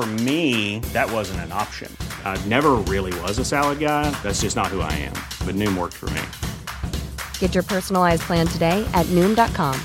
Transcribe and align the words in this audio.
For 0.00 0.06
me, 0.24 0.80
that 0.94 1.12
wasn't 1.12 1.40
an 1.40 1.52
option. 1.52 1.94
I 2.24 2.42
never 2.48 2.76
really 2.88 3.12
was 3.20 3.38
a 3.38 3.44
salad 3.44 3.80
guy. 3.80 4.10
That's 4.22 4.40
just 4.40 4.56
not 4.56 4.68
who 4.68 4.80
I 4.80 4.90
am. 4.92 5.12
But 5.44 5.56
Noom 5.56 5.76
worked 5.76 5.92
for 5.92 6.08
me. 6.16 6.22
Get 7.38 7.54
your 7.54 7.62
personalized 7.62 8.22
plan 8.22 8.46
today 8.46 8.82
at 8.94 9.04
Noom.com. 9.12 9.78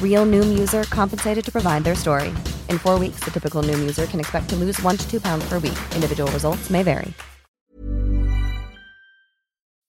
Real 0.00 0.24
Noom 0.26 0.56
user 0.56 0.84
compensated 0.84 1.44
to 1.44 1.50
provide 1.50 1.82
their 1.82 1.96
story. 1.96 2.28
In 2.68 2.78
four 2.78 3.00
weeks, 3.00 3.18
the 3.24 3.32
typical 3.32 3.64
Noom 3.64 3.80
user 3.80 4.06
can 4.06 4.20
expect 4.20 4.48
to 4.50 4.54
lose 4.54 4.80
one 4.80 4.96
to 4.96 5.10
two 5.10 5.20
pounds 5.20 5.44
per 5.48 5.58
week. 5.58 5.78
Individual 5.96 6.30
results 6.30 6.70
may 6.70 6.84
vary. 6.84 7.12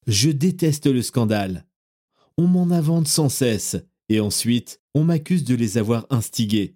Je 0.07 0.31
déteste 0.31 0.87
le 0.87 1.03
scandale. 1.03 1.63
On 2.39 2.47
m'en 2.47 2.71
invente 2.71 3.07
sans 3.07 3.29
cesse, 3.29 3.75
et 4.09 4.19
ensuite, 4.19 4.79
on 4.95 5.03
m'accuse 5.03 5.43
de 5.43 5.53
les 5.53 5.77
avoir 5.77 6.07
instigés. 6.09 6.75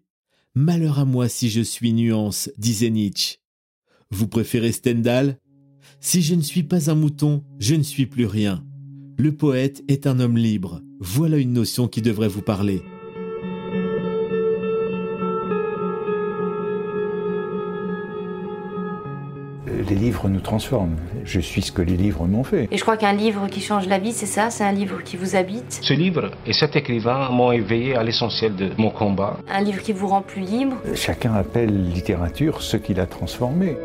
Malheur 0.59 0.97
à 0.97 1.05
moi 1.05 1.29
si 1.29 1.51
je 1.51 1.61
suis 1.61 1.93
nuance, 1.93 2.49
disait 2.57 2.89
Nietzsche. 2.89 3.37
Vous 4.09 4.27
préférez 4.27 4.71
Stendhal? 4.71 5.37
Si 5.99 6.23
je 6.23 6.33
ne 6.33 6.41
suis 6.41 6.63
pas 6.63 6.89
un 6.89 6.95
mouton, 6.95 7.43
je 7.59 7.75
ne 7.75 7.83
suis 7.83 8.07
plus 8.07 8.25
rien. 8.25 8.65
Le 9.19 9.35
poète 9.35 9.83
est 9.87 10.07
un 10.07 10.19
homme 10.19 10.35
libre. 10.35 10.81
Voilà 10.99 11.37
une 11.37 11.53
notion 11.53 11.87
qui 11.87 12.01
devrait 12.01 12.27
vous 12.27 12.41
parler. 12.41 12.81
Les 19.89 19.95
livres 19.95 20.27
nous 20.27 20.41
transforment. 20.41 20.97
Je 21.23 21.39
suis 21.39 21.61
ce 21.61 21.71
que 21.71 21.81
les 21.81 21.95
livres 21.95 22.25
m'ont 22.25 22.43
fait. 22.43 22.67
Et 22.71 22.77
je 22.77 22.81
crois 22.81 22.97
qu'un 22.97 23.13
livre 23.13 23.47
qui 23.47 23.61
change 23.61 23.87
la 23.87 23.99
vie, 23.99 24.11
c'est 24.11 24.25
ça, 24.25 24.49
c'est 24.49 24.63
un 24.65 24.71
livre 24.73 25.01
qui 25.03 25.15
vous 25.15 25.35
habite, 25.35 25.79
Ce 25.81 25.93
livre 25.93 26.31
et 26.45 26.51
cet 26.53 26.75
écrivain 26.75 27.29
m'ont 27.29 27.51
éveillé 27.53 27.95
à 27.95 28.03
l'essentiel 28.03 28.55
de 28.55 28.71
mon 28.77 28.89
combat. 28.89 29.37
un 29.49 29.61
livre 29.61 29.81
qui 29.81 29.93
vous 29.93 30.07
rend 30.07 30.21
plus 30.21 30.41
libre? 30.41 30.75
Chacun 30.93 31.33
appelle 31.33 31.89
littérature 31.93 32.61
ce 32.61 32.75
qu'il 32.75 32.99
a 32.99 33.05
transformé. 33.05 33.77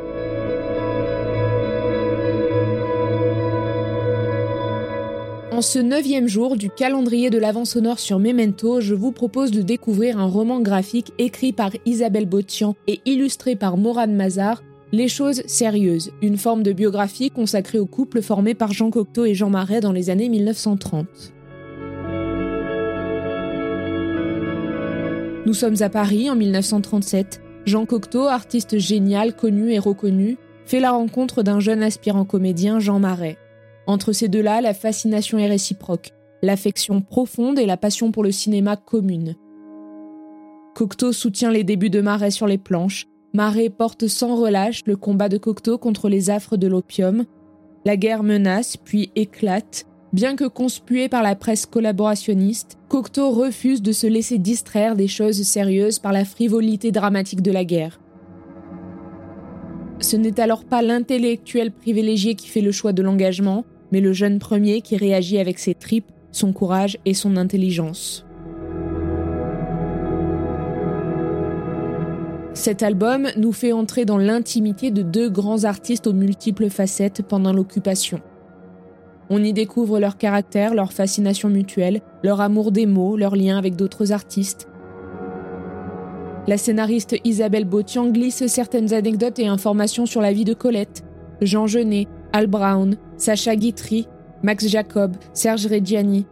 En 5.52 5.60
ce 5.60 5.78
neuvième 5.78 6.26
jour 6.26 6.56
du 6.56 6.70
calendrier 6.70 7.30
de 7.30 7.38
l'Avent 7.38 7.64
sonore 7.64 8.00
sur 8.00 8.18
Memento, 8.18 8.80
je 8.80 8.94
vous 8.94 9.12
propose 9.12 9.50
de 9.52 9.62
découvrir 9.62 10.18
un 10.18 10.26
roman 10.26 10.60
graphique 10.60 11.12
écrit 11.18 11.52
par 11.52 11.70
Isabelle 11.86 12.26
Botian 12.26 12.74
et 12.88 13.00
illustré 13.04 13.54
par 13.54 13.76
Morad 13.76 14.10
Mazar, 14.10 14.62
Les 14.94 15.08
choses 15.08 15.42
sérieuses, 15.46 16.12
une 16.20 16.36
forme 16.36 16.62
de 16.62 16.74
biographie 16.74 17.30
consacrée 17.30 17.78
au 17.78 17.86
couple 17.86 18.20
formé 18.20 18.52
par 18.52 18.74
Jean 18.74 18.90
Cocteau 18.90 19.24
et 19.24 19.32
Jean 19.32 19.48
Marais 19.48 19.80
dans 19.80 19.90
les 19.90 20.10
années 20.10 20.28
1930. 20.28 21.06
Nous 25.46 25.54
sommes 25.54 25.80
à 25.80 25.88
Paris 25.88 26.28
en 26.28 26.36
1937. 26.36 27.40
Jean 27.64 27.86
Cocteau, 27.86 28.26
artiste 28.26 28.78
génial, 28.78 29.34
connu 29.34 29.72
et 29.72 29.78
reconnu, 29.78 30.36
fait 30.66 30.80
la 30.80 30.90
rencontre 30.90 31.42
d'un 31.42 31.58
jeune 31.58 31.82
aspirant 31.82 32.26
comédien, 32.26 32.78
Jean 32.78 32.98
Marais. 32.98 33.38
Entre 33.86 34.12
ces 34.12 34.28
deux-là, 34.28 34.60
la 34.60 34.74
fascination 34.74 35.38
est 35.38 35.48
réciproque, 35.48 36.10
l'affection 36.42 37.00
profonde 37.00 37.58
et 37.58 37.66
la 37.66 37.78
passion 37.78 38.12
pour 38.12 38.24
le 38.24 38.30
cinéma 38.30 38.76
commune. 38.76 39.36
Cocteau 40.74 41.12
soutient 41.12 41.50
les 41.50 41.64
débuts 41.64 41.88
de 41.88 42.02
Marais 42.02 42.30
sur 42.30 42.46
les 42.46 42.58
planches. 42.58 43.06
Marais 43.34 43.70
porte 43.70 44.08
sans 44.08 44.36
relâche 44.36 44.82
le 44.84 44.94
combat 44.94 45.30
de 45.30 45.38
Cocteau 45.38 45.78
contre 45.78 46.10
les 46.10 46.28
affres 46.28 46.58
de 46.58 46.66
l'opium. 46.66 47.24
La 47.86 47.96
guerre 47.96 48.22
menace, 48.22 48.76
puis 48.76 49.10
éclate. 49.16 49.86
Bien 50.12 50.36
que 50.36 50.44
conspué 50.44 51.08
par 51.08 51.22
la 51.22 51.34
presse 51.34 51.64
collaborationniste, 51.64 52.76
Cocteau 52.90 53.30
refuse 53.30 53.80
de 53.80 53.92
se 53.92 54.06
laisser 54.06 54.36
distraire 54.36 54.96
des 54.96 55.08
choses 55.08 55.42
sérieuses 55.44 55.98
par 55.98 56.12
la 56.12 56.26
frivolité 56.26 56.92
dramatique 56.92 57.40
de 57.40 57.50
la 57.50 57.64
guerre. 57.64 57.98
Ce 60.00 60.16
n'est 60.16 60.38
alors 60.38 60.64
pas 60.64 60.82
l'intellectuel 60.82 61.72
privilégié 61.72 62.34
qui 62.34 62.48
fait 62.48 62.60
le 62.60 62.72
choix 62.72 62.92
de 62.92 63.02
l'engagement, 63.02 63.64
mais 63.92 64.02
le 64.02 64.12
jeune 64.12 64.40
premier 64.40 64.82
qui 64.82 64.98
réagit 64.98 65.38
avec 65.38 65.58
ses 65.58 65.74
tripes, 65.74 66.12
son 66.32 66.52
courage 66.52 66.98
et 67.06 67.14
son 67.14 67.38
intelligence. 67.38 68.26
Cet 72.54 72.82
album 72.82 73.28
nous 73.38 73.52
fait 73.52 73.72
entrer 73.72 74.04
dans 74.04 74.18
l'intimité 74.18 74.90
de 74.90 75.00
deux 75.00 75.30
grands 75.30 75.64
artistes 75.64 76.06
aux 76.06 76.12
multiples 76.12 76.68
facettes 76.68 77.22
pendant 77.22 77.52
l'occupation. 77.52 78.20
On 79.30 79.42
y 79.42 79.54
découvre 79.54 79.98
leur 79.98 80.18
caractère, 80.18 80.74
leur 80.74 80.92
fascination 80.92 81.48
mutuelle, 81.48 82.02
leur 82.22 82.42
amour 82.42 82.70
des 82.70 82.84
mots, 82.84 83.16
leur 83.16 83.36
lien 83.36 83.56
avec 83.56 83.74
d'autres 83.74 84.12
artistes. 84.12 84.68
La 86.46 86.58
scénariste 86.58 87.16
Isabelle 87.24 87.64
Botian 87.64 88.10
glisse 88.10 88.46
certaines 88.48 88.92
anecdotes 88.92 89.38
et 89.38 89.46
informations 89.46 90.04
sur 90.04 90.20
la 90.20 90.34
vie 90.34 90.44
de 90.44 90.54
Colette, 90.54 91.04
Jean 91.40 91.66
Genet, 91.66 92.06
Al 92.34 92.48
Brown, 92.48 92.96
Sacha 93.16 93.56
Guitry, 93.56 94.08
Max 94.42 94.68
Jacob, 94.68 95.16
Serge 95.32 95.66
Reggiani. 95.66 96.26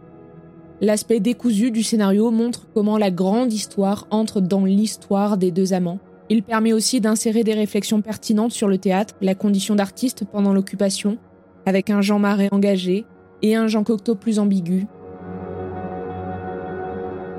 L'aspect 0.81 1.19
décousu 1.19 1.71
du 1.71 1.81
scénario 1.81 2.29
montre 2.29 2.67
comment 2.73 2.99
la 2.99 3.09
grande 3.09 3.51
histoire 3.53 4.05
entre 4.11 4.39
dans 4.39 4.65
l'histoire 4.65 5.37
des 5.37 5.51
deux 5.51 5.73
amants. 5.73 5.99
Il 6.31 6.43
permet 6.43 6.71
aussi 6.71 7.01
d'insérer 7.01 7.43
des 7.43 7.53
réflexions 7.53 8.01
pertinentes 8.01 8.53
sur 8.53 8.69
le 8.69 8.77
théâtre, 8.77 9.15
la 9.19 9.35
condition 9.35 9.75
d'artiste 9.75 10.23
pendant 10.23 10.53
l'occupation, 10.53 11.17
avec 11.65 11.89
un 11.89 11.99
Jean 11.99 12.19
Marais 12.19 12.47
engagé 12.53 13.03
et 13.41 13.57
un 13.57 13.67
Jean 13.67 13.83
Cocteau 13.83 14.15
plus 14.15 14.39
ambigu. 14.39 14.87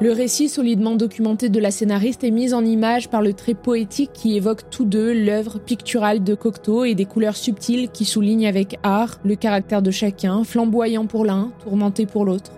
Le 0.02 0.12
récit 0.12 0.50
solidement 0.50 0.94
documenté 0.94 1.48
de 1.48 1.58
la 1.58 1.70
scénariste 1.70 2.22
est 2.22 2.30
mis 2.30 2.52
en 2.52 2.62
image 2.66 3.08
par 3.08 3.22
le 3.22 3.32
trait 3.32 3.54
poétique 3.54 4.12
qui 4.12 4.36
évoque 4.36 4.68
tous 4.68 4.84
deux 4.84 5.14
l'œuvre 5.14 5.58
picturale 5.58 6.22
de 6.22 6.34
Cocteau 6.34 6.84
et 6.84 6.94
des 6.94 7.06
couleurs 7.06 7.36
subtiles 7.36 7.88
qui 7.88 8.04
soulignent 8.04 8.46
avec 8.46 8.78
art 8.82 9.20
le 9.24 9.36
caractère 9.36 9.80
de 9.80 9.90
chacun, 9.90 10.44
flamboyant 10.44 11.06
pour 11.06 11.24
l'un, 11.24 11.50
tourmenté 11.64 12.04
pour 12.04 12.26
l'autre. 12.26 12.52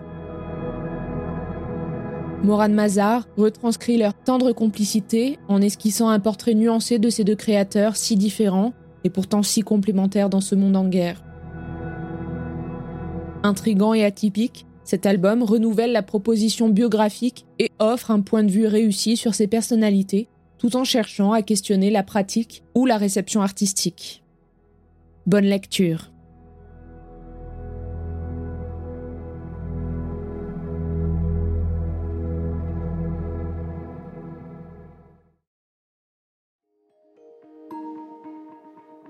Morad 2.45 2.73
Mazar 2.73 3.27
retranscrit 3.39 3.97
leur 3.97 4.13
tendre 4.13 4.53
complicité 4.53 5.39
en 5.49 5.63
esquissant 5.63 6.11
un 6.11 6.21
portrait 6.21 6.53
nuancé 6.53 6.99
de 6.99 7.09
ces 7.09 7.25
deux 7.25 7.37
créateurs 7.37 7.97
si 7.97 8.17
différents 8.17 8.75
et 9.03 9.09
pourtant 9.09 9.43
si 9.43 9.63
complémentaires 9.63 10.29
dans 10.29 10.43
ce 10.43 10.55
monde 10.55 10.77
en 10.77 10.87
guerre. 10.87 11.25
Intrigant 13.43 13.95
et 13.95 14.05
atypique, 14.05 14.67
cet 14.85 15.07
album 15.07 15.43
renouvelle 15.43 15.93
la 15.93 16.03
proposition 16.03 16.69
biographique 16.69 17.47
et 17.59 17.71
offre 17.79 18.11
un 18.11 18.21
point 18.21 18.45
de 18.45 18.51
vue 18.51 18.67
réussi 18.67 19.17
sur 19.17 19.35
ces 19.35 19.47
personnalités, 19.47 20.29
tout 20.59 20.77
en 20.77 20.85
cherchant 20.85 21.33
à 21.33 21.41
questionner 21.41 21.91
la 21.91 22.03
pratique 22.03 22.63
ou 22.75 22.85
la 22.85 22.99
réception 22.99 23.41
artistique. 23.41 24.23
Bonne 25.27 25.47
lecture. 25.47 26.14